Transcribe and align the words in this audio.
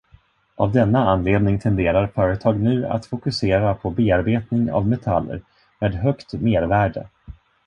Av 0.55 0.71
denna 0.71 1.09
anledning 1.09 1.59
tenderar 1.59 2.07
företag 2.07 2.59
nu 2.59 2.85
att 2.87 3.05
fokusera 3.05 3.73
på 3.75 3.89
bearbetning 3.89 4.71
av 4.71 4.87
metaller 4.87 5.41
med 5.79 5.93
högt 5.93 6.33
mervärde. 6.33 7.07